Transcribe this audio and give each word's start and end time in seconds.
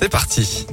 C'est 0.00 0.08
parti. 0.08 0.66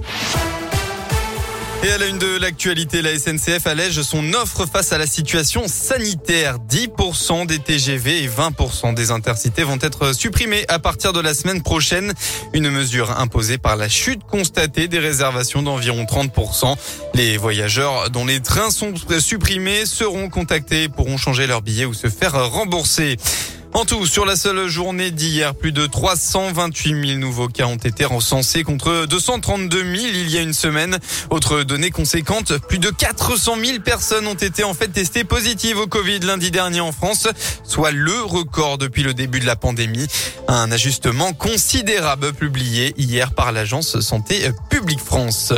Et 1.85 1.91
à 1.91 1.97
la 1.97 2.05
une 2.05 2.17
de 2.17 2.38
l'actualité, 2.38 3.01
la 3.01 3.17
SNCF 3.17 3.67
allège 3.67 4.01
son 4.03 4.33
offre 4.33 4.65
face 4.65 4.93
à 4.93 4.97
la 4.97 5.05
situation 5.05 5.67
sanitaire. 5.67 6.57
10% 6.59 7.46
des 7.46 7.59
TGV 7.59 8.24
et 8.24 8.30
20% 8.30 8.94
des 8.94 9.12
intercités 9.12 9.64
vont 9.64 9.78
être 9.82 10.14
supprimés 10.14 10.64
à 10.70 10.80
partir 10.80 11.12
de 11.12 11.20
la 11.20 11.34
semaine 11.34 11.62
prochaine. 11.62 12.14
Une 12.54 12.70
mesure 12.70 13.12
imposée 13.20 13.58
par 13.58 13.76
la 13.76 13.90
chute 13.90 14.24
constatée 14.24 14.88
des 14.88 15.00
réservations 15.00 15.62
d'environ 15.62 16.05
30%. 16.05 16.78
Les 17.16 17.36
voyageurs 17.36 18.10
dont 18.12 18.26
les 18.26 18.40
trains 18.40 18.71
sont 18.71 18.94
supprimés 19.20 19.86
seront 19.86 20.30
contactés 20.30 20.88
pourront 20.88 21.18
changer 21.18 21.48
leur 21.48 21.62
billet 21.62 21.84
ou 21.84 21.94
se 21.94 22.08
faire 22.08 22.50
rembourser. 22.50 23.18
En 23.76 23.86
tout, 23.86 24.05
sur 24.05 24.26
la 24.26 24.36
seule 24.36 24.68
journée 24.68 25.10
d'hier, 25.10 25.56
plus 25.56 25.71
de 25.71 25.88
328 25.88 27.08
000 27.08 27.20
nouveaux 27.20 27.48
cas 27.48 27.66
ont 27.66 27.76
été 27.76 28.06
recensés 28.06 28.64
contre 28.64 29.07
232 29.07 29.84
000 29.84 29.94
il 30.14 30.30
y 30.30 30.38
a 30.38 30.42
une 30.42 30.54
semaine. 30.54 31.00
Autre 31.32 31.64
donnée 31.64 31.89
conséquente, 31.89 32.55
plus 32.67 32.77
de 32.77 32.91
400 32.91 33.55
000 33.63 33.80
personnes 33.80 34.27
ont 34.27 34.35
été 34.35 34.63
en 34.63 34.75
fait 34.75 34.89
testées 34.89 35.23
positives 35.23 35.80
au 35.80 35.88
Covid 35.88 36.20
lundi 36.20 36.52
dernier 36.52 36.81
en 36.81 36.91
France, 36.91 37.27
soit 37.63 37.91
le 37.91 38.21
record 38.21 38.77
depuis 38.77 39.02
le 39.02 39.16
début 39.16 39.39
de 39.39 39.47
la 39.47 39.55
pandémie. 39.55 40.08
Un 40.47 40.71
ajustement 40.71 41.33
considérable 41.33 42.31
publié 42.31 42.94
hier 42.97 43.33
par 43.33 43.52
l'agence 43.52 43.99
Santé 44.02 44.52
publique 44.69 45.02
France. 45.02 45.52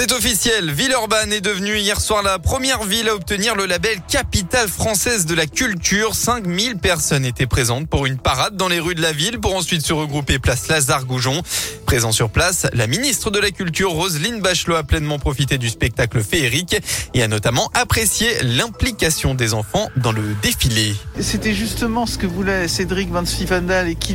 C'est 0.00 0.12
officiel, 0.12 0.70
Villeurbanne 0.70 1.30
est 1.30 1.42
devenue 1.42 1.76
hier 1.76 2.00
soir 2.00 2.22
la 2.22 2.38
première 2.38 2.84
ville 2.84 3.10
à 3.10 3.14
obtenir 3.14 3.54
le 3.54 3.66
label 3.66 3.98
Capitale 4.08 4.66
française 4.66 5.26
de 5.26 5.34
la 5.34 5.44
culture. 5.44 6.14
5000 6.14 6.78
personnes 6.78 7.26
étaient 7.26 7.46
présentes 7.46 7.86
pour 7.86 8.06
une 8.06 8.16
parade 8.16 8.56
dans 8.56 8.68
les 8.68 8.80
rues 8.80 8.94
de 8.94 9.02
la 9.02 9.12
ville 9.12 9.38
pour 9.40 9.54
ensuite 9.54 9.84
se 9.84 9.92
regrouper 9.92 10.38
place 10.38 10.68
Lazare-Goujon. 10.68 11.42
Présent 11.90 12.12
sur 12.12 12.30
place, 12.30 12.68
la 12.72 12.86
ministre 12.86 13.32
de 13.32 13.40
la 13.40 13.50
Culture, 13.50 13.90
Roselyne 13.90 14.40
Bachelot, 14.40 14.76
a 14.76 14.84
pleinement 14.84 15.18
profité 15.18 15.58
du 15.58 15.68
spectacle 15.68 16.22
féerique 16.22 16.76
et 17.14 17.22
a 17.24 17.26
notamment 17.26 17.68
apprécié 17.74 18.28
l'implication 18.44 19.34
des 19.34 19.54
enfants 19.54 19.88
dans 19.96 20.12
le 20.12 20.22
défilé. 20.40 20.94
C'était 21.18 21.52
justement 21.52 22.06
ce 22.06 22.16
que 22.16 22.28
voulait 22.28 22.68
Cédric 22.68 23.10
Van 23.10 23.26
Stiefendal 23.26 23.88
et 23.88 23.96
qui 23.96 24.14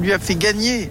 lui 0.00 0.12
a 0.12 0.18
fait 0.18 0.34
gagner 0.34 0.90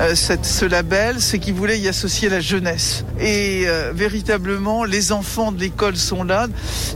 euh, 0.00 0.16
ce 0.16 0.64
label, 0.64 1.20
c'est 1.20 1.38
qu'il 1.38 1.54
voulait 1.54 1.78
y 1.78 1.86
associer 1.86 2.28
la 2.28 2.40
jeunesse. 2.40 3.04
Et 3.20 3.68
euh, 3.68 3.92
véritablement, 3.94 4.82
les 4.82 5.12
enfants 5.12 5.52
de 5.52 5.60
l'école 5.60 5.96
sont 5.96 6.24
là. 6.24 6.48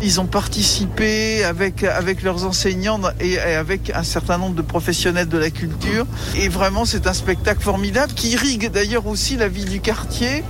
Ils 0.02 0.20
ont 0.20 0.26
participé 0.26 1.44
avec, 1.44 1.84
avec 1.84 2.24
leurs 2.24 2.44
enseignants 2.46 3.00
et, 3.20 3.34
et 3.34 3.38
avec 3.38 3.90
un 3.94 4.02
certain 4.02 4.38
nombre 4.38 4.56
de 4.56 4.62
professionnels 4.62 5.28
de 5.28 5.38
la 5.38 5.50
culture. 5.50 6.04
Et 6.36 6.48
vraiment, 6.48 6.84
c'est 6.84 7.06
un 7.06 7.14
spectacle 7.14 7.62
formidable 7.62 8.12
qui 8.14 8.30
irrigue 8.30 8.71
d'ailleurs 8.72 9.06
aussi 9.06 9.36
la 9.36 9.48
vie 9.48 9.64
du 9.64 9.80
quartier. 9.80 10.42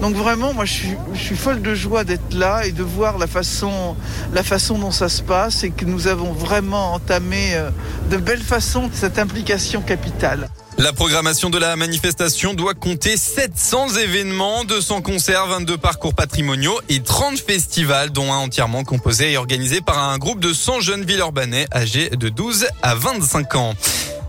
Donc 0.00 0.14
vraiment, 0.14 0.52
moi, 0.52 0.64
je 0.64 0.72
suis, 1.14 1.36
folle 1.36 1.62
de 1.62 1.74
joie 1.74 2.04
d'être 2.04 2.34
là 2.34 2.66
et 2.66 2.72
de 2.72 2.82
voir 2.82 3.18
la 3.18 3.26
façon, 3.26 3.96
la 4.32 4.42
façon 4.42 4.78
dont 4.78 4.90
ça 4.90 5.08
se 5.08 5.22
passe 5.22 5.62
et 5.62 5.70
que 5.70 5.84
nous 5.84 6.06
avons 6.08 6.32
vraiment 6.32 6.94
entamé 6.94 7.54
euh, 7.54 7.70
de 8.10 8.16
belle 8.16 8.42
façon 8.42 8.90
cette 8.92 9.18
implication 9.18 9.80
capitale. 9.82 10.48
La 10.78 10.92
programmation 10.92 11.50
de 11.50 11.58
la 11.58 11.74
manifestation 11.74 12.54
doit 12.54 12.74
compter 12.74 13.16
700 13.16 13.96
événements, 13.96 14.64
200 14.64 15.02
concerts, 15.02 15.48
22 15.48 15.76
parcours 15.76 16.14
patrimoniaux 16.14 16.78
et 16.88 17.00
30 17.00 17.36
festivals, 17.36 18.10
dont 18.10 18.32
un 18.32 18.36
entièrement 18.36 18.84
composé 18.84 19.32
et 19.32 19.36
organisé 19.36 19.80
par 19.80 19.98
un 19.98 20.18
groupe 20.18 20.38
de 20.38 20.52
100 20.52 20.80
jeunes 20.80 21.04
Villeurbanais 21.04 21.66
âgés 21.74 22.10
de 22.10 22.28
12 22.28 22.66
à 22.82 22.94
25 22.94 23.54
ans. 23.56 23.74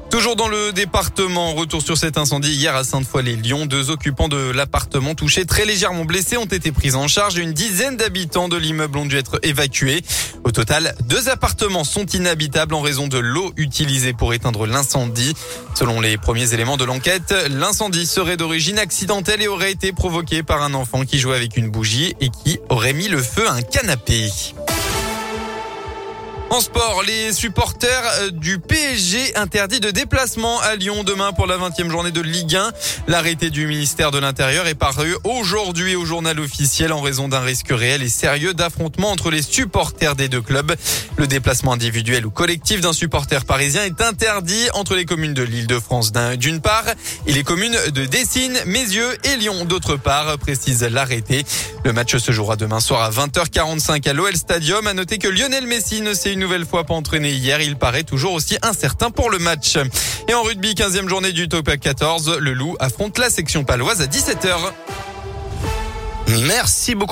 Toujours 0.09 0.35
dans 0.35 0.47
le 0.47 0.73
département, 0.73 1.53
retour 1.53 1.83
sur 1.83 1.95
cet 1.95 2.17
incendie 2.17 2.51
hier 2.51 2.75
à 2.75 2.83
Sainte-Foy-les-Lyons. 2.83 3.67
Deux 3.67 3.91
occupants 3.91 4.27
de 4.27 4.51
l'appartement 4.51 5.13
touchés 5.13 5.45
très 5.45 5.65
légèrement 5.65 6.03
blessés 6.03 6.35
ont 6.35 6.45
été 6.45 6.71
pris 6.71 6.95
en 6.95 7.07
charge 7.07 7.37
une 7.37 7.53
dizaine 7.53 7.95
d'habitants 7.95 8.49
de 8.49 8.57
l'immeuble 8.57 8.97
ont 8.97 9.05
dû 9.05 9.17
être 9.17 9.39
évacués. 9.43 10.01
Au 10.43 10.51
total, 10.51 10.95
deux 11.03 11.29
appartements 11.29 11.83
sont 11.83 12.07
inhabitables 12.07 12.73
en 12.73 12.81
raison 12.81 13.07
de 13.07 13.19
l'eau 13.19 13.53
utilisée 13.55 14.13
pour 14.13 14.33
éteindre 14.33 14.65
l'incendie. 14.65 15.35
Selon 15.75 16.01
les 16.01 16.17
premiers 16.17 16.55
éléments 16.55 16.77
de 16.77 16.85
l'enquête, 16.85 17.35
l'incendie 17.51 18.07
serait 18.07 18.35
d'origine 18.35 18.79
accidentelle 18.79 19.43
et 19.43 19.47
aurait 19.47 19.71
été 19.71 19.91
provoqué 19.91 20.41
par 20.41 20.63
un 20.63 20.73
enfant 20.73 21.05
qui 21.05 21.19
jouait 21.19 21.35
avec 21.35 21.55
une 21.55 21.69
bougie 21.69 22.15
et 22.19 22.29
qui 22.29 22.59
aurait 22.69 22.93
mis 22.93 23.09
le 23.09 23.21
feu 23.21 23.47
à 23.47 23.53
un 23.53 23.61
canapé. 23.61 24.31
En 26.51 26.61
sport, 26.61 27.03
les 27.05 27.31
supporters 27.31 28.03
euh, 28.21 28.31
du 28.31 28.57
PSG 28.57 29.35
interdits 29.37 29.79
de 29.79 29.91
déplacement 29.91 30.59
à 30.61 30.75
Lyon 30.75 31.03
demain 31.03 31.31
pour 31.31 31.45
la 31.45 31.57
20e 31.57 31.91
journée 31.91 32.09
de 32.09 32.21
Ligue 32.21 32.55
1. 32.55 32.71
L'arrêté 33.07 33.51
du 33.51 33.67
ministère 33.67 34.09
de 34.09 34.17
l'Intérieur 34.17 34.65
est 34.65 34.73
paru 34.73 35.15
aujourd'hui 35.25 35.95
au 35.95 36.05
journal 36.05 36.39
officiel 36.39 36.91
en 36.91 37.01
raison 37.01 37.27
d'un 37.27 37.41
risque 37.41 37.69
réel 37.69 38.01
et 38.01 38.09
sérieux 38.09 38.55
d'affrontement 38.55 39.11
entre 39.11 39.29
les 39.29 39.43
supporters 39.43 40.15
des 40.15 40.27
deux 40.27 40.41
clubs. 40.41 40.73
Le 41.17 41.27
déplacement 41.27 41.73
individuel 41.73 42.25
ou 42.25 42.31
collectif 42.31 42.81
d'un 42.81 42.93
supporter 42.93 43.45
parisien 43.45 43.83
est 43.83 44.01
interdit 44.01 44.69
entre 44.73 44.95
les 44.95 45.05
communes 45.05 45.35
de 45.35 45.43
l'Île-de-France 45.43 46.11
d'une 46.39 46.61
part 46.61 46.85
et 47.27 47.33
les 47.33 47.43
communes 47.43 47.77
de 47.93 48.05
Dessines, 48.05 48.57
Mézieux 48.65 49.17
et 49.23 49.37
Lyon 49.37 49.65
d'autre 49.65 49.97
part, 49.97 50.39
précise 50.39 50.81
l'arrêté. 50.83 51.45
Le 51.85 51.93
match 51.93 52.17
se 52.17 52.31
jouera 52.31 52.55
demain 52.55 52.79
soir 52.79 53.01
à 53.01 53.09
20h45 53.09 54.07
à 54.09 54.13
l'OL 54.13 54.35
Stadium. 54.35 54.85
À 54.87 54.93
noter 54.93 55.17
que 55.17 55.27
Lionel 55.27 55.65
Messi 55.65 56.01
ne 56.01 56.13
s'est 56.13 56.33
une 56.33 56.39
nouvelle 56.39 56.65
fois 56.65 56.83
pas 56.83 56.93
entraîné 56.93 57.31
hier. 57.31 57.61
Il 57.61 57.77
paraît 57.77 58.03
toujours 58.03 58.33
aussi 58.33 58.57
incertain 58.61 59.11
pour 59.11 59.29
le 59.29 59.39
match. 59.39 59.77
Et 60.27 60.33
en 60.33 60.43
rugby, 60.43 60.73
15e 60.73 61.07
journée 61.07 61.31
du 61.31 61.47
top 61.47 61.77
14, 61.77 62.37
le 62.39 62.53
Loup 62.53 62.75
affronte 62.79 63.17
la 63.17 63.29
section 63.29 63.63
paloise 63.63 64.01
à 64.01 64.07
17h. 64.07 64.55
Merci 66.45 66.95
beaucoup. 66.95 67.07